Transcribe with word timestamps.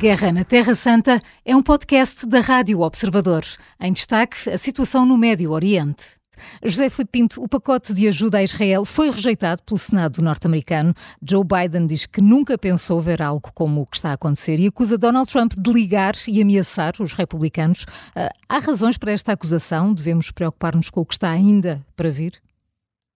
Guerra 0.00 0.32
na 0.32 0.44
Terra 0.44 0.74
Santa 0.74 1.20
é 1.44 1.54
um 1.54 1.62
podcast 1.62 2.24
da 2.24 2.40
Rádio 2.40 2.80
Observador. 2.80 3.44
Em 3.78 3.92
destaque, 3.92 4.48
a 4.48 4.56
situação 4.56 5.04
no 5.04 5.18
Médio 5.18 5.50
Oriente. 5.50 6.18
José 6.64 6.88
Filipe 6.88 7.12
Pinto, 7.12 7.44
o 7.44 7.46
pacote 7.46 7.92
de 7.92 8.08
ajuda 8.08 8.38
a 8.38 8.42
Israel 8.42 8.86
foi 8.86 9.10
rejeitado 9.10 9.62
pelo 9.62 9.76
Senado 9.76 10.22
norte-americano. 10.22 10.94
Joe 11.22 11.44
Biden 11.44 11.86
diz 11.86 12.06
que 12.06 12.22
nunca 12.22 12.56
pensou 12.56 12.98
ver 12.98 13.20
algo 13.20 13.50
como 13.54 13.82
o 13.82 13.86
que 13.86 13.98
está 13.98 14.08
a 14.08 14.14
acontecer 14.14 14.58
e 14.58 14.68
acusa 14.68 14.96
Donald 14.96 15.30
Trump 15.30 15.52
de 15.54 15.70
ligar 15.70 16.14
e 16.26 16.40
ameaçar 16.40 16.94
os 16.98 17.12
republicanos. 17.12 17.84
Ah, 18.16 18.30
há 18.48 18.58
razões 18.58 18.96
para 18.96 19.12
esta 19.12 19.32
acusação? 19.32 19.92
Devemos 19.92 20.30
preocupar-nos 20.30 20.88
com 20.88 21.02
o 21.02 21.04
que 21.04 21.12
está 21.12 21.28
ainda 21.28 21.84
para 21.94 22.10
vir? 22.10 22.40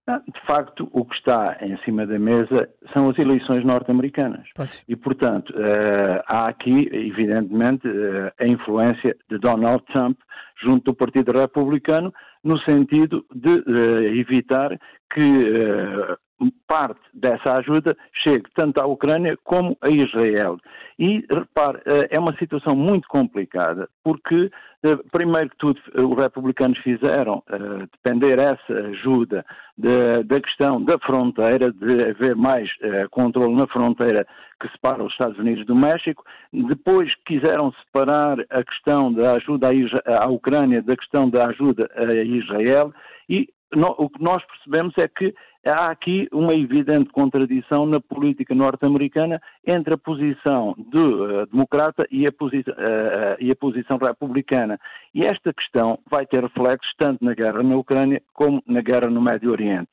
Ah, 0.07 0.21
de 0.27 0.41
facto, 0.47 0.87
o 0.93 1.03
que 1.07 1.15
está 1.15 1.57
em 1.63 1.79
cima 1.79 2.07
da 2.07 2.19
mesa 2.19 2.69
são 2.93 3.09
as 3.09 3.19
eleições 3.19 3.65
norte-americanas. 3.65 4.47
E, 4.87 4.95
portanto, 4.95 5.49
uh, 5.51 6.23
há 6.27 6.49
aqui, 6.49 6.91
evidentemente, 6.93 7.89
uh, 7.89 8.31
a 8.39 8.47
influência 8.47 9.17
de 9.31 9.39
Donald 9.39 9.83
Trump 9.87 10.19
junto 10.63 10.85
do 10.93 10.95
Partido 10.95 11.33
Republicano, 11.33 12.13
no 12.43 12.59
sentido 12.61 13.25
de 13.35 13.65
evitar 14.21 14.79
que 15.13 15.21
parte 16.67 17.01
dessa 17.13 17.55
ajuda 17.55 17.97
chegue 18.23 18.45
tanto 18.55 18.81
à 18.81 18.87
Ucrânia 18.87 19.37
como 19.45 19.77
a 19.81 19.91
Israel. 19.91 20.59
E, 20.99 21.25
repare, 21.31 21.81
eh, 21.87 22.09
é 22.11 22.19
uma 22.19 22.37
situação 22.37 22.77
muito 22.77 23.09
complicada, 23.09 23.89
porque, 24.03 24.51
eh, 24.85 24.99
primeiro 25.11 25.51
que 25.51 25.57
tudo, 25.57 25.81
os 25.95 26.17
republicanos 26.17 26.79
fizeram 26.79 27.43
depender 27.93 28.39
essa 28.39 28.73
ajuda 28.73 29.45
da 29.77 30.41
questão 30.41 30.83
da 30.85 30.99
fronteira, 31.01 31.73
de 31.73 32.05
haver 32.11 32.37
mais 32.37 32.71
controle 33.11 33.55
na 33.55 33.67
fronteira 33.67 34.25
que 34.61 34.69
separa 34.69 35.03
os 35.03 35.13
Estados 35.13 35.39
Unidos 35.39 35.67
do 35.67 35.75
México. 35.75 36.25
Depois 36.53 37.13
quiseram 37.27 37.73
separar 37.73 38.39
a 38.51 38.65
questão 38.65 39.13
da 39.13 39.33
ajuda 39.33 39.69
à, 40.07 40.27
Ucrânia 40.29 40.83
da 40.83 40.97
questão 40.97 41.29
da 41.29 41.47
ajuda 41.47 41.91
a 41.97 42.15
Israel 42.15 42.93
e 43.29 43.49
o 43.99 44.09
que 44.09 44.23
nós 44.23 44.45
percebemos 44.45 44.97
é 44.99 45.09
que 45.09 45.35
há 45.65 45.91
aqui 45.91 46.29
uma 46.33 46.55
evidente 46.55 47.11
contradição 47.11 47.87
na 47.87 48.01
política 48.01 48.55
norte-americana 48.55 49.41
entre 49.67 49.95
a 49.95 49.99
posição 49.99 50.75
do 50.77 51.43
uh, 51.43 51.47
democrata 51.47 52.07
e 52.11 52.27
a, 52.27 52.33
posi 52.33 52.59
uh, 52.59 53.37
e 53.39 53.51
a, 53.51 53.57
posição 53.57 53.97
republicana. 53.97 54.79
E 55.15 55.25
esta 55.25 55.53
questão 55.53 55.99
vai 56.11 56.27
ter 56.27 56.43
reflexos 56.43 56.93
tanto 56.99 57.25
na 57.25 57.35
guerra 57.35 57.63
na 57.63 57.77
Ucrânia 57.77 58.23
como 58.33 58.63
na 58.67 58.81
guerra 58.81 59.09
no 59.09 59.21
Médio 59.21 59.51
Oriente. 59.51 59.89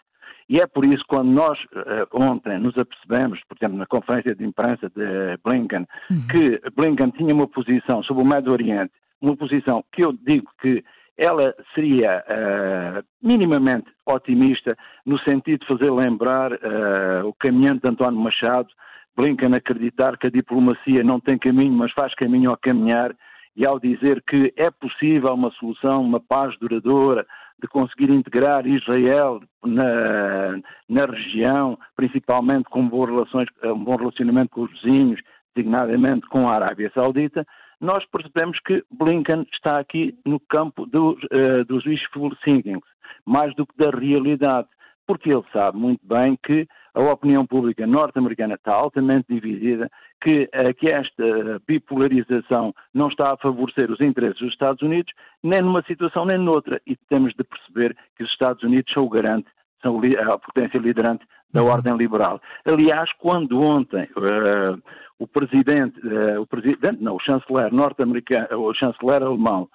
E 0.49 0.59
é 0.59 0.67
por 0.67 0.83
isso, 0.83 1.03
quando 1.08 1.31
nós 1.31 1.58
uh, 1.64 2.08
ontem 2.11 2.59
nos 2.59 2.77
apercebemos, 2.77 3.39
por 3.47 3.58
exemplo, 3.58 3.77
na 3.77 3.86
conferência 3.86 4.36
de 4.36 4.44
imprensa 4.44 4.89
de 4.89 5.38
Blinken, 5.45 5.88
uhum. 6.09 6.27
que 6.27 6.61
Blinken 6.75 7.11
tinha 7.11 7.33
uma 7.33 7.47
posição 7.47 8.03
sobre 8.03 8.23
o 8.23 8.25
Médio 8.25 8.52
Oriente, 8.52 8.92
uma 9.22 9.38
posição 9.38 9.83
que 9.94 10.03
eu 10.03 10.11
digo 10.11 10.49
que 10.61 10.83
ela 11.17 11.54
seria 11.76 12.23
uh, 12.28 13.04
minimamente 13.22 13.88
otimista 14.06 14.76
no 15.06 15.20
sentido 15.20 15.62
de 15.62 15.67
fazer 15.67 15.92
lembrar 15.92 16.54
uh, 16.54 17.28
o 17.28 17.34
caminhante 17.34 17.81
de 17.81 17.90
António 17.90 18.20
Machado, 18.20 18.70
Blinken 19.16 19.54
acreditar 19.54 20.17
que 20.17 20.28
a 20.28 20.32
diplomacia 20.32 21.04
não 21.04 21.20
tem 21.20 21.38
caminho, 21.38 21.73
mas 21.73 21.92
faz 21.92 22.14
caminho 22.16 22.50
ao 22.50 22.58
caminhar, 22.58 23.14
e 23.56 23.66
ao 23.66 23.80
dizer 23.80 24.23
que 24.28 24.54
é 24.56 24.72
possível 24.72 25.34
uma 25.34 25.52
solução, 25.52 26.02
uma 26.02 26.20
paz 26.20 26.58
duradoura, 26.59 27.26
de 27.62 27.67
conseguir 27.67 28.09
integrar 28.09 28.66
Israel 28.66 29.42
na, 29.64 30.59
na 30.89 31.06
região, 31.06 31.78
principalmente 31.95 32.64
com 32.70 32.88
relações, 32.88 33.48
um 33.64 33.83
bom 33.83 33.98
relacionamento 33.98 34.49
com 34.52 34.61
os 34.61 34.72
vizinhos, 34.72 35.22
designadamente 35.55 36.28
com 36.28 36.49
a 36.49 36.55
Arábia 36.55 36.89
Saudita, 36.93 37.45
nós 37.81 38.05
percebemos 38.05 38.59
que 38.59 38.83
Blinken 38.92 39.45
está 39.52 39.80
aqui 39.80 40.15
no 40.23 40.39
campo 40.39 40.86
do, 40.86 41.14
uh, 41.14 41.65
dos 41.65 41.83
wishful 41.86 42.31
thinking, 42.43 42.80
mais 43.25 43.53
do 43.55 43.65
que 43.65 43.75
da 43.75 43.89
realidade, 43.89 44.67
porque 45.08 45.31
ele 45.31 45.43
sabe 45.52 45.77
muito 45.77 46.05
bem 46.05 46.37
que 46.43 46.67
a 46.93 47.02
opinião 47.02 47.45
pública 47.45 47.87
norte-americana 47.87 48.53
está 48.53 48.73
altamente 48.73 49.33
dividida, 49.33 49.89
que, 50.21 50.43
uh, 50.53 50.73
que 50.77 50.89
esta 50.89 51.59
bipolarização 51.67 52.71
não 52.93 53.08
está 53.08 53.33
a 53.33 53.37
favorecer 53.37 53.89
os 53.89 53.99
interesses 53.99 54.39
dos 54.39 54.53
Estados 54.53 54.81
Unidos, 54.83 55.11
nem 55.42 55.63
numa 55.63 55.81
situação 55.83 56.23
nem 56.23 56.37
noutra, 56.37 56.80
e 56.86 56.95
temos 57.09 57.33
de 57.33 57.43
perceber 57.43 57.98
que 58.15 58.23
os 58.23 58.30
Estados 58.30 58.61
Unidos 58.61 58.93
são 58.93 59.05
o 59.05 59.09
garante 59.09 59.49
são 59.81 59.99
a 59.99 60.37
potência 60.37 60.77
liderante 60.77 61.25
da 61.53 61.61
uhum. 61.61 61.69
ordem 61.69 61.95
liberal. 61.97 62.42
Aliás, 62.65 63.11
quando 63.14 63.59
ontem 63.61 64.03
uh, 64.15 64.81
o 65.19 65.27
presidente, 65.27 65.99
uh, 66.05 66.42
o 66.42 66.47
presidente, 66.47 67.02
não, 67.02 67.15
o 67.15 67.19
chanceler 67.19 67.73
norte-americano, 67.73 68.47
o 68.52 68.73
chanceler 68.73 69.21
alemão, 69.21 69.67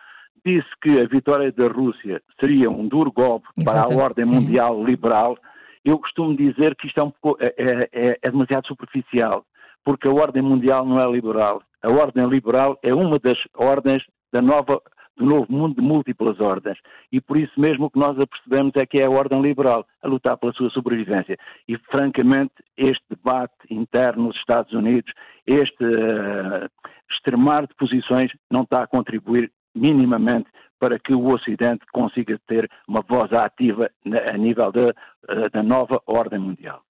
disse 0.45 0.69
que 0.81 1.01
a 1.01 1.07
vitória 1.07 1.51
da 1.53 1.69
Rússia 1.69 2.23
seria 2.39 2.71
um 2.71 2.87
duro 2.87 3.13
golpe 3.13 3.49
Exatamente. 3.57 3.89
para 3.89 4.01
a 4.01 4.05
ordem 4.05 4.25
Sim. 4.25 4.33
mundial 4.33 4.85
liberal, 4.85 5.37
eu 5.85 5.99
costumo 5.99 6.37
dizer 6.37 6.75
que 6.77 6.87
isto 6.87 6.99
é, 6.99 7.03
um 7.03 7.11
pouco, 7.11 7.43
é, 7.43 7.55
é, 7.57 7.89
é, 7.93 8.19
é 8.23 8.31
demasiado 8.31 8.67
superficial, 8.67 9.45
porque 9.85 10.09
a 10.09 10.13
ordem 10.13 10.43
mundial 10.43 10.85
não 10.85 11.01
é 11.01 11.11
liberal. 11.11 11.63
A 11.83 11.91
ordem 11.91 12.27
liberal 12.27 12.79
é 12.83 12.93
uma 12.93 13.19
das 13.19 13.39
ordens 13.55 14.03
da 14.33 14.43
nova 14.43 14.81
do 15.17 15.25
novo 15.25 15.51
mundo 15.51 15.77
de 15.77 15.83
múltiplas 15.83 16.41
ordens. 16.41 16.79
E 17.11 17.21
por 17.21 17.37
isso 17.37 17.59
mesmo 17.61 17.87
o 17.87 17.91
que 17.91 17.99
nós 17.99 18.19
apercebemos 18.19 18.73
é 18.77 18.87
que 18.87 18.99
é 18.99 19.05
a 19.05 19.11
ordem 19.11 19.41
liberal 19.41 19.87
a 20.03 20.09
lutar 20.09 20.37
pela 20.37 20.53
sua 20.53 20.71
sobrevivência. 20.71 21.37
E, 21.69 21.77
francamente, 21.91 22.55
este 22.77 23.05
debate 23.11 23.55
interno 23.71 24.25
nos 24.25 24.37
Estados 24.37 24.73
Unidos, 24.73 25.13
este 25.47 25.85
uh, 25.85 26.69
extremar 27.11 27.67
de 27.67 27.75
posições, 27.75 28.31
não 28.51 28.63
está 28.63 28.83
a 28.83 28.87
contribuir 28.87 29.51
minimamente 29.75 30.49
para 30.79 30.99
que 30.99 31.15
o 31.15 31.29
Ocidente 31.29 31.85
consiga 31.93 32.39
ter 32.47 32.69
uma 32.89 33.01
voz 33.03 33.33
ativa 33.33 33.91
a 34.05 34.37
nível 34.37 34.73
eh, 34.77 35.49
da 35.51 35.63
nova 35.63 36.03
ordem 36.07 36.39
mundial. 36.39 36.83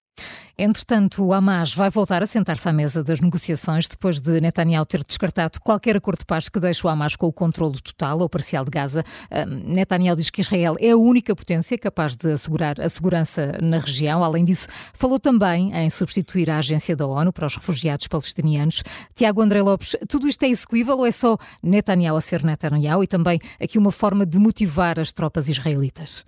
Entretanto, 0.59 1.23
o 1.23 1.33
Hamas 1.33 1.71
vai 1.71 1.91
voltar 1.91 2.23
a 2.23 2.25
sentar-se 2.25 2.67
à 2.67 2.73
mesa 2.73 3.03
das 3.03 3.19
negociações 3.19 3.87
depois 3.87 4.19
de 4.19 4.41
Netanyahu 4.41 4.87
ter 4.87 5.03
descartado 5.03 5.59
qualquer 5.63 5.95
acordo 5.95 6.21
de 6.21 6.25
paz 6.25 6.49
que 6.49 6.59
deixe 6.59 6.85
o 6.85 6.89
Hamas 6.89 7.15
com 7.15 7.27
o 7.27 7.31
controle 7.31 7.79
total 7.79 8.21
ou 8.21 8.27
parcial 8.27 8.65
de 8.65 8.71
Gaza. 8.71 9.03
Netanyahu 9.47 10.15
diz 10.15 10.31
que 10.31 10.41
Israel 10.41 10.75
é 10.79 10.89
a 10.89 10.97
única 10.97 11.35
potência 11.35 11.77
capaz 11.77 12.15
de 12.15 12.31
assegurar 12.31 12.81
a 12.81 12.89
segurança 12.89 13.55
na 13.61 13.77
região. 13.77 14.23
Além 14.23 14.43
disso, 14.43 14.67
falou 14.95 15.19
também 15.19 15.71
em 15.75 15.91
substituir 15.91 16.49
a 16.49 16.57
agência 16.57 16.95
da 16.95 17.05
ONU 17.05 17.31
para 17.31 17.45
os 17.45 17.55
refugiados 17.55 18.07
palestinianos. 18.07 18.81
Tiago 19.13 19.43
André 19.43 19.61
Lopes, 19.61 19.95
tudo 20.09 20.27
isto 20.27 20.41
é 20.41 20.47
execuível 20.47 20.97
ou 20.97 21.05
é 21.05 21.11
só 21.11 21.37
Netanyahu 21.61 22.17
a 22.17 22.21
ser 22.21 22.43
Netanyahu 22.43 23.03
e 23.03 23.07
também 23.07 23.39
aqui 23.61 23.77
uma 23.77 23.91
forma 23.91 24.25
de 24.25 24.39
motivar 24.39 24.99
as 24.99 25.13
tropas 25.13 25.49
israelitas? 25.49 26.25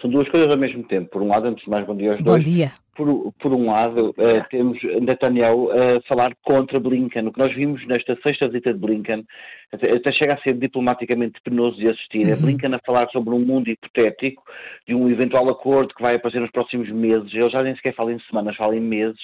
São 0.00 0.08
duas 0.08 0.26
coisas 0.30 0.50
ao 0.50 0.56
mesmo 0.56 0.84
tempo. 0.84 1.10
Por 1.10 1.20
um 1.20 1.28
lado, 1.28 1.48
antes 1.48 1.62
de 1.64 1.70
mais, 1.70 1.86
bom 1.86 1.94
dia 1.94 2.12
aos 2.12 2.20
bom 2.20 2.32
dois. 2.32 2.42
Bom 2.42 2.50
dia 2.50 2.85
por, 2.96 3.32
por 3.38 3.52
um 3.52 3.70
lado, 3.70 4.10
uh, 4.10 4.48
temos 4.50 4.82
Netanyahu 5.00 5.70
a 5.70 6.00
falar 6.08 6.34
contra 6.42 6.80
Blinken. 6.80 7.28
O 7.28 7.32
que 7.32 7.38
nós 7.38 7.54
vimos 7.54 7.86
nesta 7.86 8.16
sexta 8.22 8.46
visita 8.48 8.72
de 8.72 8.80
Blinken, 8.80 9.24
até, 9.72 9.92
até 9.92 10.12
chega 10.12 10.34
a 10.34 10.38
ser 10.38 10.54
diplomaticamente 10.54 11.40
penoso 11.42 11.76
de 11.76 11.88
assistir, 11.88 12.22
é 12.22 12.32
uhum. 12.32 12.32
é 12.32 12.36
Blinken 12.36 12.74
a 12.74 12.80
falar 12.84 13.08
sobre 13.10 13.34
um 13.34 13.38
mundo 13.38 13.68
hipotético, 13.68 14.42
de 14.88 14.94
um 14.94 15.08
eventual 15.10 15.48
acordo 15.48 15.94
que 15.94 16.02
vai 16.02 16.16
aparecer 16.16 16.40
nos 16.40 16.50
próximos 16.50 16.90
meses. 16.90 17.32
Ele 17.32 17.50
já 17.50 17.62
nem 17.62 17.76
sequer 17.76 17.94
fala 17.94 18.12
em 18.12 18.18
semanas, 18.20 18.56
fala 18.56 18.76
em 18.76 18.80
meses. 18.80 19.20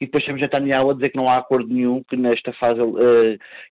E 0.00 0.06
depois 0.06 0.24
temos 0.24 0.40
Netanyahu 0.40 0.90
a 0.90 0.94
dizer 0.94 1.10
que 1.10 1.16
não 1.16 1.28
há 1.28 1.38
acordo 1.38 1.72
nenhum, 1.72 2.02
que 2.02 2.16
nesta 2.16 2.52
fase 2.54 2.80
uh, 2.80 2.96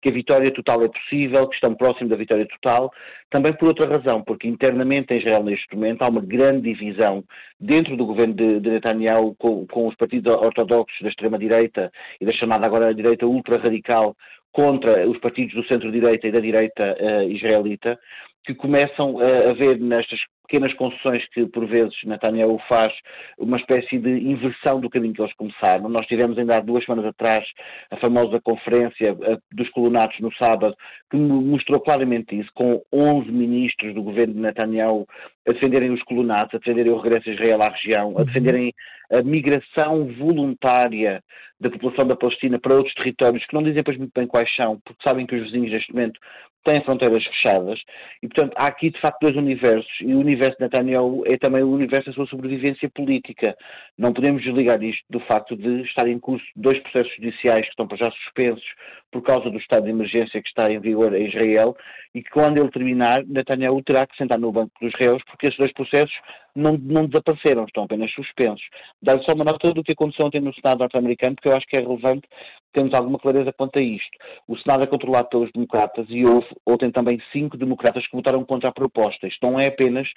que 0.01 0.09
a 0.09 0.11
vitória 0.11 0.51
total 0.51 0.83
é 0.83 0.87
possível, 0.87 1.47
que 1.47 1.55
estão 1.55 1.73
próximos 1.73 2.09
da 2.09 2.15
vitória 2.15 2.45
total. 2.45 2.91
Também 3.29 3.53
por 3.53 3.69
outra 3.69 3.87
razão, 3.87 4.21
porque 4.21 4.47
internamente 4.47 5.13
em 5.13 5.17
Israel 5.17 5.43
neste 5.43 5.73
momento 5.73 6.01
há 6.03 6.07
uma 6.09 6.21
grande 6.21 6.73
divisão 6.73 7.23
dentro 7.59 7.95
do 7.97 8.05
governo 8.05 8.33
de, 8.33 8.59
de 8.59 8.69
Netanyahu 8.69 9.35
com, 9.41 9.65
com 9.65 9.87
os 9.87 9.95
partidos 9.95 10.31
ortodoxos 10.31 11.01
da 11.01 11.09
extrema-direita 11.09 11.91
e 12.21 12.25
da 12.25 12.31
chamada 12.31 12.65
agora 12.65 12.93
direita 12.93 13.25
ultra-radical 13.25 14.15
contra 14.51 15.09
os 15.09 15.17
partidos 15.17 15.55
do 15.55 15.65
centro-direita 15.65 16.27
e 16.27 16.31
da 16.31 16.39
direita 16.39 16.95
uh, 16.99 17.23
israelita, 17.31 17.99
que 18.45 18.55
começam 18.55 19.15
uh, 19.15 19.49
a 19.49 19.53
ver 19.53 19.79
nestas 19.79 20.19
pequenas 20.51 20.73
concessões 20.73 21.25
que 21.29 21.45
por 21.45 21.65
vezes 21.65 21.95
Netanyahu 22.03 22.59
faz, 22.67 22.91
uma 23.37 23.55
espécie 23.55 23.97
de 23.97 24.09
inversão 24.09 24.81
do 24.81 24.89
caminho 24.89 25.13
que 25.13 25.21
eles 25.21 25.33
começaram. 25.35 25.87
Nós 25.87 26.05
tivemos 26.07 26.37
ainda 26.37 26.57
há 26.57 26.59
duas 26.59 26.83
semanas 26.83 27.05
atrás 27.05 27.45
a 27.89 27.95
famosa 27.95 28.41
conferência 28.41 29.15
dos 29.53 29.69
colonatos 29.69 30.19
no 30.19 30.33
sábado, 30.33 30.75
que 31.09 31.15
mostrou 31.15 31.79
claramente 31.79 32.37
isso, 32.37 32.49
com 32.53 32.81
11 32.91 33.31
ministros 33.31 33.95
do 33.95 34.03
governo 34.03 34.33
de 34.33 34.41
Netanyahu 34.41 35.07
a 35.47 35.53
defenderem 35.53 35.91
os 35.91 36.03
colonatos, 36.03 36.55
a 36.55 36.57
defenderem 36.57 36.91
o 36.91 36.99
regresso 36.99 37.29
a 37.29 37.33
Israel 37.33 37.61
à 37.61 37.69
região, 37.69 38.13
a 38.17 38.19
uhum. 38.19 38.25
defenderem 38.25 38.73
a 39.09 39.21
migração 39.21 40.05
voluntária 40.17 41.21
da 41.59 41.69
população 41.69 42.07
da 42.07 42.15
Palestina 42.15 42.59
para 42.59 42.75
outros 42.75 42.95
territórios 42.95 43.45
que 43.45 43.53
não 43.53 43.61
dizem 43.63 43.83
pois 43.83 43.97
muito 43.97 44.11
bem 44.15 44.25
quais 44.25 44.53
são, 44.55 44.79
porque 44.83 45.03
sabem 45.03 45.25
que 45.25 45.35
os 45.35 45.43
vizinhos 45.43 45.71
neste 45.71 45.93
momento 45.93 46.19
têm 46.63 46.83
fronteiras 46.83 47.23
fechadas 47.25 47.79
e, 48.21 48.27
portanto, 48.27 48.53
há 48.55 48.67
aqui 48.67 48.89
de 48.89 48.99
facto 48.99 49.19
dois 49.21 49.35
universos 49.35 49.91
e 50.01 50.13
o 50.13 50.19
universo 50.19 50.57
de 50.57 50.63
Netanyahu 50.63 51.23
é 51.25 51.37
também 51.37 51.63
o 51.63 51.71
universo 51.71 52.09
da 52.09 52.15
sua 52.15 52.27
sobrevivência 52.27 52.89
política. 52.89 53.55
Não 53.97 54.13
podemos 54.13 54.43
desligar 54.43 54.81
isto 54.83 55.03
do 55.09 55.19
facto 55.21 55.55
de 55.55 55.81
estar 55.83 56.07
em 56.07 56.19
curso 56.19 56.45
dois 56.55 56.79
processos 56.79 57.13
judiciais 57.15 57.65
que 57.65 57.71
estão 57.71 57.87
para 57.87 57.97
já 57.97 58.11
suspensos 58.11 58.65
por 59.11 59.21
causa 59.21 59.49
do 59.49 59.57
estado 59.57 59.83
de 59.83 59.89
emergência 59.89 60.41
que 60.41 60.47
está 60.47 60.71
em 60.71 60.79
vigor 60.79 61.13
em 61.13 61.27
Israel 61.27 61.75
e 62.13 62.21
que 62.21 62.29
quando 62.29 62.57
ele 62.57 62.69
terminar, 62.69 63.23
Netanyahu 63.25 63.81
terá 63.83 64.05
que 64.05 64.17
sentar 64.17 64.37
no 64.37 64.51
banco 64.51 64.71
dos 64.81 64.93
réus 64.95 65.23
porque 65.25 65.47
esses 65.47 65.57
dois 65.57 65.73
processos 65.73 66.13
não, 66.55 66.77
não 66.77 67.05
desapareceram, 67.05 67.65
estão 67.65 67.83
apenas 67.83 68.11
suspensos. 68.11 68.65
Dar 69.01 69.19
só 69.21 69.33
uma 69.33 69.45
nota 69.45 69.73
do 69.73 69.83
que 69.83 69.93
aconteceu 69.93 70.25
ontem 70.25 70.41
no 70.41 70.53
Senado 70.53 70.79
norte-americano, 70.79 71.35
porque 71.35 71.47
eu 71.47 71.55
acho 71.55 71.65
que 71.67 71.77
é 71.77 71.79
relevante 71.79 72.27
termos 72.73 72.93
alguma 72.93 73.19
clareza 73.19 73.51
quanto 73.53 73.79
a 73.79 73.81
isto. 73.81 74.17
O 74.47 74.57
Senado 74.57 74.83
é 74.83 74.87
controlado 74.87 75.29
pelos 75.29 75.51
democratas 75.51 76.05
e 76.09 76.25
houve 76.25 76.47
ontem 76.65 76.91
também 76.91 77.21
cinco 77.31 77.57
democratas 77.57 78.05
que 78.07 78.15
votaram 78.15 78.43
contra 78.45 78.69
a 78.69 78.73
proposta. 78.73 79.27
Isto 79.27 79.45
não 79.45 79.59
é 79.59 79.67
apenas 79.67 80.07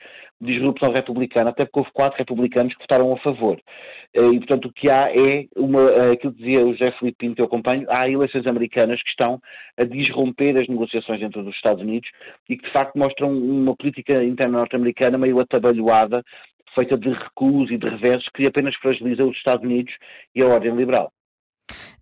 disrupção 0.40 0.92
republicana, 0.92 1.50
até 1.50 1.64
porque 1.64 1.80
houve 1.80 1.92
quatro 1.92 2.18
republicanos 2.18 2.74
que 2.74 2.82
votaram 2.82 3.12
a 3.12 3.18
favor. 3.18 3.60
Eh, 4.14 4.20
e, 4.20 4.38
portanto, 4.38 4.66
o 4.66 4.72
que 4.72 4.88
há 4.88 5.10
é 5.10 5.46
uma, 5.56 5.82
eh, 5.90 6.12
aquilo 6.12 6.32
que 6.32 6.38
dizia 6.38 6.64
o 6.64 6.72
José 6.72 6.92
Filipe 6.92 7.18
Pinto, 7.18 7.34
que 7.36 7.42
eu 7.42 7.46
acompanho, 7.46 7.86
há 7.90 8.08
eleições 8.08 8.46
americanas 8.46 9.02
que 9.02 9.08
estão 9.08 9.40
a 9.76 9.84
disromper 9.84 10.56
as 10.56 10.68
negociações 10.68 11.20
dentro 11.20 11.42
dos 11.42 11.54
Estados 11.56 11.83
Unidos 11.84 12.10
e 12.48 12.56
que, 12.56 12.66
de 12.66 12.72
facto, 12.72 12.98
mostram 12.98 13.32
uma 13.32 13.76
política 13.76 14.24
interna 14.24 14.58
norte-americana 14.58 15.18
meio 15.18 15.38
atabalhoada 15.40 16.22
feita 16.74 16.98
de 16.98 17.08
recuos 17.08 17.70
e 17.70 17.78
de 17.78 17.88
reversos 17.88 18.28
que 18.34 18.46
apenas 18.46 18.74
fragiliza 18.76 19.24
os 19.24 19.36
Estados 19.36 19.64
Unidos 19.64 19.94
e 20.34 20.42
a 20.42 20.46
ordem 20.46 20.74
liberal. 20.74 21.12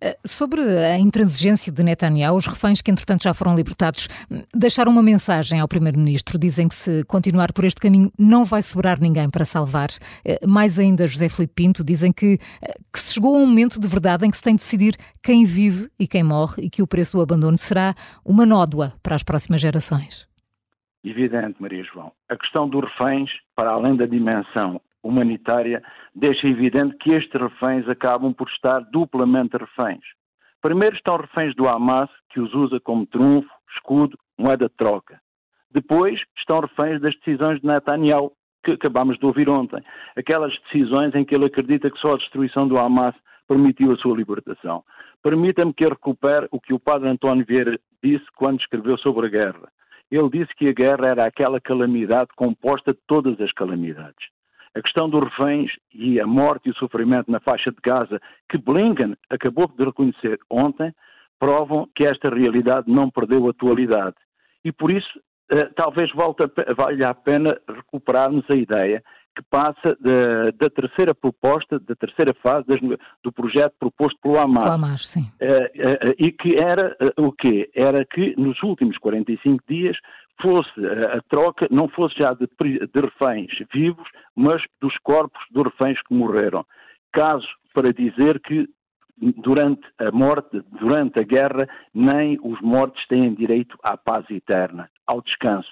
Eh, 0.05 0.17
sobre 0.25 0.59
a 0.61 0.99
intransigência 0.99 1.71
de 1.71 1.81
Netanyahu, 1.81 2.35
os 2.35 2.45
reféns 2.45 2.81
que 2.81 2.91
entretanto 2.91 3.23
já 3.23 3.33
foram 3.33 3.55
libertados 3.55 4.09
deixaram 4.53 4.91
uma 4.91 5.01
mensagem 5.01 5.61
ao 5.61 5.67
Primeiro-Ministro. 5.67 6.37
Dizem 6.37 6.67
que 6.67 6.75
se 6.75 7.05
continuar 7.05 7.53
por 7.53 7.63
este 7.63 7.79
caminho 7.79 8.11
não 8.19 8.43
vai 8.43 8.61
sobrar 8.61 8.99
ninguém 8.99 9.29
para 9.29 9.45
salvar. 9.45 9.87
Eh, 10.25 10.45
mais 10.45 10.77
ainda, 10.77 11.07
José 11.07 11.29
Filipe 11.29 11.53
Pinto, 11.53 11.85
dizem 11.85 12.11
que, 12.11 12.37
eh, 12.61 12.73
que 12.91 12.99
se 12.99 13.13
chegou 13.13 13.33
a 13.33 13.39
um 13.39 13.47
momento 13.47 13.79
de 13.79 13.87
verdade 13.87 14.27
em 14.27 14.31
que 14.31 14.35
se 14.35 14.43
tem 14.43 14.55
de 14.55 14.61
decidir 14.61 14.97
quem 15.23 15.45
vive 15.45 15.89
e 15.97 16.05
quem 16.05 16.21
morre 16.21 16.63
e 16.65 16.69
que 16.69 16.81
o 16.81 16.87
preço 16.87 17.15
do 17.15 17.23
abandono 17.23 17.57
será 17.57 17.95
uma 18.25 18.45
nódoa 18.45 18.91
para 19.01 19.15
as 19.15 19.23
próximas 19.23 19.61
gerações. 19.61 20.27
Evidente, 21.01 21.61
Maria 21.61 21.83
João. 21.83 22.11
A 22.27 22.35
questão 22.35 22.67
dos 22.67 22.83
reféns, 22.83 23.29
para 23.55 23.71
além 23.71 23.95
da 23.95 24.05
dimensão 24.05 24.81
humanitária, 25.03 25.83
deixa 26.15 26.47
evidente 26.47 26.95
que 26.97 27.11
estes 27.11 27.39
reféns 27.39 27.87
acabam 27.87 28.33
por 28.33 28.47
estar 28.47 28.79
duplamente 28.91 29.57
reféns. 29.57 30.03
Primeiro 30.61 30.95
estão 30.95 31.17
reféns 31.17 31.53
do 31.55 31.67
Hamas, 31.67 32.09
que 32.29 32.39
os 32.39 32.53
usa 32.53 32.79
como 32.79 33.05
trunfo, 33.05 33.49
escudo, 33.75 34.17
moeda 34.37 34.69
de 34.69 34.75
troca. 34.75 35.19
Depois 35.71 36.21
estão 36.37 36.61
reféns 36.61 37.01
das 37.01 37.15
decisões 37.17 37.59
de 37.59 37.67
Netanyahu, 37.67 38.31
que 38.63 38.71
acabámos 38.71 39.19
de 39.19 39.25
ouvir 39.25 39.49
ontem. 39.49 39.83
Aquelas 40.15 40.57
decisões 40.63 41.13
em 41.15 41.25
que 41.25 41.35
ele 41.35 41.45
acredita 41.45 41.91
que 41.91 41.99
só 41.99 42.13
a 42.13 42.17
destruição 42.17 42.67
do 42.67 42.77
Hamas 42.77 43.15
permitiu 43.47 43.91
a 43.91 43.97
sua 43.97 44.15
libertação. 44.15 44.83
Permita-me 45.21 45.73
que 45.73 45.85
eu 45.85 45.89
recupere 45.89 46.47
o 46.51 46.59
que 46.59 46.73
o 46.73 46.79
padre 46.79 47.09
António 47.09 47.45
Vieira 47.45 47.77
disse 48.01 48.25
quando 48.35 48.61
escreveu 48.61 48.97
sobre 48.97 49.27
a 49.27 49.29
guerra. 49.29 49.69
Ele 50.11 50.29
disse 50.29 50.53
que 50.55 50.69
a 50.69 50.73
guerra 50.73 51.07
era 51.07 51.25
aquela 51.25 51.59
calamidade 51.59 52.29
composta 52.35 52.93
de 52.93 52.99
todas 53.07 53.39
as 53.41 53.51
calamidades. 53.51 54.27
A 54.75 54.81
questão 54.81 55.09
dos 55.09 55.23
reféns 55.23 55.71
e 55.93 56.19
a 56.19 56.25
morte 56.25 56.67
e 56.67 56.71
o 56.71 56.75
sofrimento 56.75 57.31
na 57.31 57.39
faixa 57.39 57.71
de 57.71 57.77
Gaza, 57.83 58.19
que 58.49 58.57
Blinken 58.57 59.15
acabou 59.29 59.67
de 59.67 59.83
reconhecer 59.83 60.39
ontem, 60.49 60.91
provam 61.39 61.87
que 61.95 62.05
esta 62.05 62.29
realidade 62.29 62.89
não 62.89 63.09
perdeu 63.09 63.47
atualidade. 63.47 64.15
E 64.63 64.71
por 64.71 64.89
isso, 64.89 65.19
eh, 65.51 65.69
talvez 65.75 66.09
valha 66.13 67.09
a 67.09 67.13
pena 67.13 67.59
recuperarmos 67.67 68.49
a 68.49 68.55
ideia 68.55 69.03
que 69.35 69.43
passa 69.49 69.97
da, 69.99 70.51
da, 70.57 70.69
terceira 70.69 71.13
proposta, 71.13 71.79
da 71.79 71.95
terceira 71.95 72.33
fase 72.35 72.67
das, 72.67 72.79
do 73.23 73.31
projeto 73.31 73.73
proposto 73.79 74.17
pelo 74.21 74.37
Hamas. 74.37 74.69
Hamas 74.69 75.07
sim. 75.07 75.31
Uh, 75.41 76.09
uh, 76.09 76.15
e 76.19 76.31
que 76.31 76.55
era 76.55 76.95
o 77.17 77.31
quê? 77.31 77.69
Era 77.75 78.05
que 78.05 78.35
nos 78.39 78.61
últimos 78.61 78.97
45 78.99 79.63
dias 79.67 79.97
fosse 80.41 80.71
a 80.85 81.21
troca, 81.29 81.67
não 81.69 81.87
fosse 81.87 82.17
já 82.17 82.33
de, 82.33 82.47
de 82.47 82.99
reféns 82.99 83.51
vivos, 83.73 84.07
mas 84.35 84.61
dos 84.81 84.97
corpos 84.99 85.41
dos 85.51 85.65
reféns 85.65 86.01
que 86.03 86.13
morreram. 86.13 86.65
Caso 87.11 87.47
para 87.73 87.93
dizer 87.93 88.39
que 88.41 88.67
durante 89.17 89.81
a 89.99 90.11
morte, 90.11 90.61
durante 90.79 91.19
a 91.19 91.23
guerra, 91.23 91.67
nem 91.93 92.39
os 92.43 92.59
mortos 92.61 93.05
têm 93.07 93.33
direito 93.33 93.77
à 93.83 93.95
paz 93.95 94.25
eterna, 94.29 94.89
ao 95.05 95.21
descanso. 95.21 95.71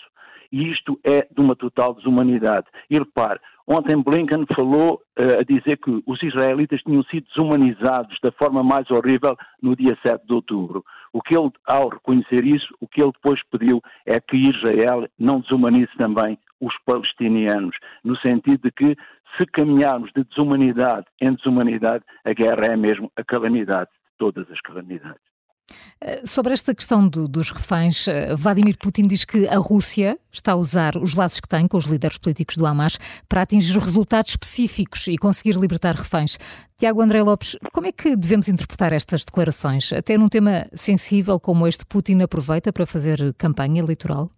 E 0.51 0.69
isto 0.69 0.99
é 1.03 1.27
de 1.31 1.39
uma 1.39 1.55
total 1.55 1.93
desumanidade. 1.93 2.67
E 2.89 2.99
repare, 2.99 3.39
ontem 3.65 4.01
Blinken 4.01 4.45
falou 4.53 5.01
uh, 5.17 5.39
a 5.39 5.43
dizer 5.43 5.77
que 5.77 6.03
os 6.05 6.21
israelitas 6.21 6.81
tinham 6.81 7.03
sido 7.03 7.25
desumanizados 7.27 8.17
da 8.21 8.31
forma 8.33 8.61
mais 8.61 8.89
horrível 8.91 9.37
no 9.61 9.75
dia 9.75 9.97
7 10.03 10.25
de 10.25 10.33
outubro. 10.33 10.83
O 11.13 11.21
que 11.21 11.35
ele, 11.35 11.51
ao 11.65 11.89
reconhecer 11.89 12.45
isso, 12.45 12.73
o 12.79 12.87
que 12.87 13.01
ele 13.01 13.11
depois 13.11 13.41
pediu 13.49 13.81
é 14.05 14.19
que 14.19 14.37
Israel 14.37 15.07
não 15.19 15.41
desumanize 15.41 15.91
também 15.97 16.37
os 16.61 16.73
palestinianos, 16.85 17.75
no 18.03 18.15
sentido 18.17 18.61
de 18.63 18.71
que 18.71 18.95
se 19.37 19.45
caminharmos 19.47 20.11
de 20.13 20.23
desumanidade 20.23 21.07
em 21.19 21.33
desumanidade, 21.33 22.03
a 22.23 22.33
guerra 22.33 22.67
é 22.67 22.75
mesmo 22.77 23.11
a 23.15 23.23
calamidade 23.23 23.89
de 23.89 24.17
todas 24.17 24.49
as 24.51 24.61
calamidades. 24.61 25.30
Eh, 26.01 26.21
sobre 26.25 26.53
esta 26.53 26.73
questão 26.73 27.07
do, 27.07 27.27
dos 27.27 27.51
reféns, 27.51 28.07
eh, 28.07 28.35
Vladimir 28.35 28.77
Putin 28.77 29.07
diz 29.07 29.23
que 29.23 29.47
a 29.47 29.57
Rússia 29.57 30.17
está 30.31 30.53
a 30.53 30.55
usar 30.55 30.97
os 30.97 31.13
laços 31.13 31.39
que 31.39 31.47
tem 31.47 31.67
com 31.67 31.77
os 31.77 31.85
líderes 31.85 32.17
políticos 32.17 32.57
do 32.57 32.65
Hamas 32.65 32.97
para 33.29 33.43
atingir 33.43 33.77
resultados 33.77 34.31
específicos 34.31 35.07
e 35.07 35.17
conseguir 35.17 35.55
libertar 35.57 35.95
reféns. 35.95 36.37
Tiago 36.77 37.01
André 37.01 37.21
Lopes, 37.21 37.55
como 37.71 37.85
é 37.85 37.91
que 37.91 38.15
devemos 38.15 38.47
interpretar 38.47 38.91
estas 38.93 39.23
declarações? 39.23 39.93
Até 39.93 40.17
num 40.17 40.27
tema 40.27 40.67
sensível 40.73 41.39
como 41.39 41.67
este, 41.67 41.85
Putin 41.85 42.21
aproveita 42.21 42.73
para 42.73 42.87
fazer 42.87 43.35
campanha 43.37 43.81
eleitoral? 43.81 44.31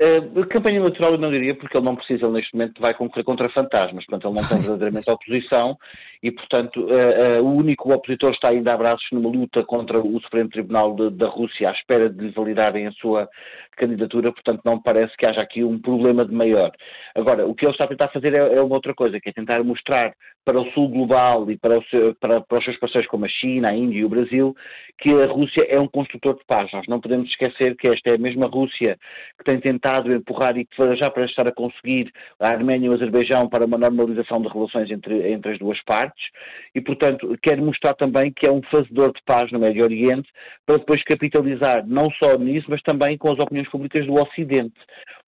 Uh, 0.00 0.42
a 0.42 0.46
campanha 0.46 0.78
eleitoral 0.78 1.12
eu 1.12 1.18
não 1.18 1.30
diria, 1.30 1.56
porque 1.56 1.76
ele 1.76 1.84
não 1.84 1.96
precisa, 1.96 2.28
neste 2.30 2.54
momento, 2.54 2.80
vai 2.80 2.94
concorrer 2.94 3.24
contra 3.24 3.48
fantasmas, 3.48 4.06
portanto 4.06 4.28
ele 4.28 4.40
não 4.40 4.48
tem 4.48 4.58
verdadeiramente 4.62 5.10
oposição 5.10 5.76
e, 6.22 6.30
portanto, 6.30 6.80
uh, 6.82 7.40
uh, 7.40 7.44
o 7.44 7.56
único 7.56 7.92
opositor 7.92 8.30
está 8.30 8.48
ainda 8.48 8.72
a 8.72 8.76
braços 8.76 9.06
numa 9.10 9.28
luta 9.28 9.64
contra 9.64 9.98
o 9.98 10.20
Supremo 10.20 10.50
Tribunal 10.50 10.94
de, 10.94 11.10
da 11.10 11.26
Rússia 11.26 11.68
à 11.68 11.72
espera 11.72 12.08
de 12.08 12.26
lhe 12.26 12.30
validarem 12.30 12.86
a 12.86 12.92
sua 12.92 13.28
candidatura, 13.78 14.32
portanto 14.32 14.60
não 14.64 14.80
parece 14.80 15.16
que 15.16 15.24
haja 15.24 15.40
aqui 15.40 15.64
um 15.64 15.80
problema 15.80 16.24
de 16.24 16.34
maior. 16.34 16.70
Agora, 17.14 17.46
o 17.46 17.54
que 17.54 17.64
ele 17.64 17.72
está 17.72 17.84
a 17.84 17.88
tentar 17.88 18.08
fazer 18.08 18.34
é, 18.34 18.54
é 18.54 18.60
uma 18.60 18.74
outra 18.74 18.94
coisa, 18.94 19.20
que 19.20 19.30
é 19.30 19.32
tentar 19.32 19.62
mostrar 19.64 20.12
para 20.44 20.60
o 20.60 20.70
sul 20.72 20.88
global 20.88 21.50
e 21.50 21.58
para, 21.58 21.80
seu, 21.90 22.14
para, 22.14 22.40
para, 22.40 22.58
os 22.58 22.64
seus 22.64 22.78
parceiros 22.78 23.08
como 23.10 23.26
a 23.26 23.28
China, 23.28 23.68
a 23.68 23.74
Índia 23.74 23.98
e 23.98 24.04
o 24.04 24.08
Brasil, 24.08 24.56
que 24.98 25.10
a 25.10 25.26
Rússia 25.26 25.64
é 25.68 25.78
um 25.78 25.86
construtor 25.86 26.38
de 26.38 26.44
paz. 26.46 26.72
Nós 26.72 26.86
não 26.88 27.00
podemos 27.00 27.28
esquecer 27.28 27.76
que 27.76 27.86
esta 27.86 28.10
é 28.10 28.14
a 28.14 28.18
mesma 28.18 28.46
Rússia 28.46 28.98
que 29.38 29.44
tem 29.44 29.60
tentado 29.60 30.12
empurrar 30.12 30.56
e 30.56 30.64
que 30.64 30.96
já 30.96 31.10
para 31.10 31.26
estar 31.26 31.46
a 31.46 31.52
conseguir 31.52 32.10
a 32.40 32.48
Arménia 32.48 32.86
e 32.86 32.88
o 32.88 32.94
Azerbaijão 32.94 33.48
para 33.48 33.66
uma 33.66 33.76
normalização 33.76 34.40
de 34.40 34.48
relações 34.48 34.90
entre, 34.90 35.30
entre 35.30 35.52
as 35.52 35.58
duas 35.58 35.82
partes 35.84 36.24
e, 36.74 36.80
portanto, 36.80 37.36
quer 37.42 37.60
mostrar 37.60 37.94
também 37.94 38.32
que 38.32 38.46
é 38.46 38.50
um 38.50 38.62
fazedor 38.62 39.12
de 39.12 39.22
paz 39.24 39.52
no 39.52 39.58
Médio 39.58 39.84
Oriente 39.84 40.28
para 40.64 40.78
depois 40.78 41.02
capitalizar 41.04 41.86
não 41.86 42.10
só 42.12 42.38
nisso, 42.38 42.66
mas 42.70 42.82
também 42.82 43.18
com 43.18 43.30
as 43.30 43.38
opiniões 43.38 43.67
públicas 43.68 44.06
do 44.06 44.14
Ocidente, 44.14 44.78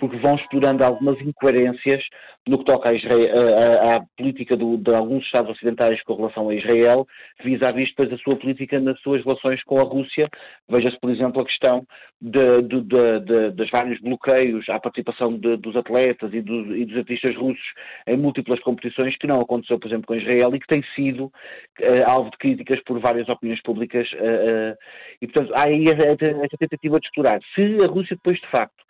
porque 0.01 0.17
vão 0.17 0.35
explorando 0.35 0.83
algumas 0.83 1.21
incoerências 1.21 2.03
no 2.49 2.59
que 2.59 2.65
toca 2.65 2.89
à, 2.89 2.93
à, 2.93 3.97
à 3.97 4.01
política 4.17 4.57
do, 4.57 4.79
de 4.79 4.93
alguns 4.93 5.25
Estados 5.25 5.51
ocidentais 5.51 6.03
com 6.03 6.15
relação 6.15 6.49
a 6.49 6.55
Israel, 6.55 7.07
vis-à-vis 7.45 7.91
depois 7.91 8.09
da 8.09 8.19
sua 8.19 8.35
política 8.37 8.81
nas 8.81 8.99
suas 9.01 9.23
relações 9.23 9.63
com 9.65 9.79
a 9.79 9.85
Rússia. 9.85 10.29
Veja-se, 10.69 10.99
por 10.99 11.11
exemplo, 11.11 11.43
a 11.43 11.45
questão 11.45 11.85
dos 12.21 13.71
vários 13.71 14.01
bloqueios 14.01 14.69
à 14.69 14.81
participação 14.81 15.37
dos 15.37 15.77
atletas 15.77 16.33
e 16.33 16.41
dos, 16.41 16.77
e 16.77 16.85
dos, 16.87 16.97
artistas 16.97 17.37
russos 17.37 17.65
em 18.07 18.17
múltiplas 18.17 18.61
competições, 18.61 19.17
que 19.19 19.27
não 19.27 19.41
aconteceu, 19.41 19.79
por 19.79 19.89
exemplo, 19.89 20.07
com 20.07 20.15
Israel 20.15 20.55
e 20.55 20.61
que 20.61 20.67
tem 20.67 20.83
sido 20.95 21.27
uh, 21.27 22.05
alvo 22.07 22.31
de 22.31 22.39
críticas 22.39 22.83
por 22.85 22.99
várias 22.99 23.29
opiniões 23.29 23.63
públicas. 23.63 24.11
Uh, 24.13 24.73
uh, 24.73 24.77
e, 25.21 25.27
portanto, 25.27 25.55
há 25.55 25.63
aí 25.63 25.89
essa 25.89 26.57
tentativa 26.59 26.99
de 26.99 27.07
explorar. 27.07 27.41
Se 27.55 27.83
a 27.83 27.87
Rússia 27.87 28.17
depois, 28.17 28.39
de 28.39 28.47
facto, 28.49 28.83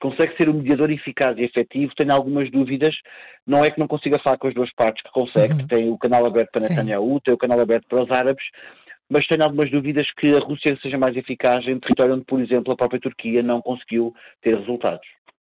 consegue 0.00 0.36
ser 0.36 0.48
um 0.48 0.54
mediador 0.54 0.90
eficaz 0.90 1.36
e 1.38 1.44
efetivo, 1.44 1.94
tenho 1.96 2.12
algumas 2.12 2.50
dúvidas. 2.50 2.94
Não 3.46 3.64
é 3.64 3.70
que 3.70 3.78
não 3.78 3.88
consiga 3.88 4.18
falar 4.18 4.38
com 4.38 4.48
as 4.48 4.54
duas 4.54 4.72
partes, 4.74 5.02
que 5.02 5.10
consegue, 5.10 5.54
uhum. 5.54 5.66
tem 5.66 5.90
o 5.90 5.98
canal 5.98 6.26
aberto 6.26 6.50
para 6.50 6.68
Netanyahu, 6.68 7.20
tem 7.20 7.34
o 7.34 7.38
canal 7.38 7.60
aberto 7.60 7.86
para 7.88 8.02
os 8.02 8.10
árabes, 8.10 8.44
mas 9.08 9.26
tenho 9.26 9.42
algumas 9.42 9.70
dúvidas 9.70 10.06
que 10.18 10.34
a 10.34 10.40
Rússia 10.40 10.76
seja 10.82 10.98
mais 10.98 11.16
eficaz 11.16 11.66
em 11.66 11.78
território 11.78 12.14
onde, 12.14 12.24
por 12.24 12.40
exemplo, 12.40 12.72
a 12.72 12.76
própria 12.76 13.00
Turquia 13.00 13.42
não 13.42 13.60
conseguiu 13.60 14.14
ter 14.42 14.56
resultados. 14.56 15.06